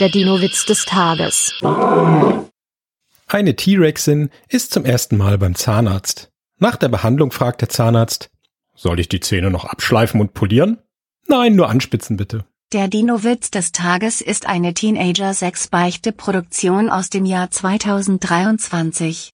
Der 0.00 0.08
Dino-Witz 0.08 0.66
des 0.66 0.86
Tages. 0.86 1.54
Eine 3.28 3.54
T-Rexin 3.54 4.30
ist 4.48 4.72
zum 4.72 4.84
ersten 4.84 5.16
Mal 5.16 5.38
beim 5.38 5.54
Zahnarzt. 5.54 6.32
Nach 6.58 6.74
der 6.74 6.88
Behandlung 6.88 7.30
fragt 7.30 7.60
der 7.60 7.68
Zahnarzt, 7.68 8.28
soll 8.74 8.98
ich 8.98 9.08
die 9.08 9.20
Zähne 9.20 9.52
noch 9.52 9.66
abschleifen 9.66 10.20
und 10.20 10.34
polieren? 10.34 10.78
Nein, 11.28 11.54
nur 11.54 11.68
anspitzen 11.68 12.16
bitte. 12.16 12.44
Der 12.72 12.88
Dino-Witz 12.88 13.52
des 13.52 13.70
Tages 13.70 14.20
ist 14.20 14.46
eine 14.46 14.74
Teenager-6-Beichte-Produktion 14.74 16.90
aus 16.90 17.08
dem 17.08 17.24
Jahr 17.24 17.52
2023. 17.52 19.32